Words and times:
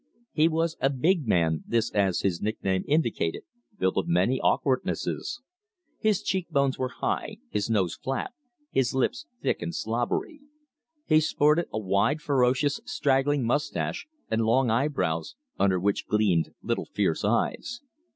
He 0.31 0.47
was 0.47 0.77
a 0.81 0.89
big 0.89 1.27
man, 1.27 1.63
this, 1.67 1.91
as 1.91 2.21
his 2.21 2.41
nickname 2.41 2.83
indicated, 2.87 3.43
built 3.77 3.97
of 3.97 4.07
many 4.07 4.39
awkwardnesses. 4.41 5.43
His 5.99 6.23
cheekbones 6.23 6.79
were 6.79 6.89
high, 6.89 7.37
his 7.49 7.69
nose 7.69 7.99
flat, 8.01 8.31
his 8.71 8.95
lips 8.95 9.27
thick 9.43 9.61
and 9.61 9.75
slobbery. 9.75 10.41
He 11.05 11.19
sported 11.19 11.67
a 11.71 11.77
wide, 11.77 12.19
ferocious 12.19 12.81
straggling 12.83 13.43
mustache 13.43 14.07
and 14.27 14.41
long 14.41 14.71
eye 14.71 14.87
brows, 14.87 15.35
under 15.59 15.79
which 15.79 16.07
gleamed 16.07 16.51
little 16.63 16.85
fierce 16.85 17.23
eyes. 17.23 17.81